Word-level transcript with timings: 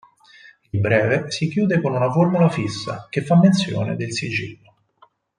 Il 0.73 0.81
breve 0.81 1.29
si 1.29 1.47
chiude 1.47 1.79
con 1.79 1.93
una 1.93 2.11
formula 2.11 2.49
fissa, 2.49 3.05
che 3.07 3.21
fa 3.23 3.37
menzione 3.37 3.95
del 3.95 4.11
sigillo. 4.11 4.73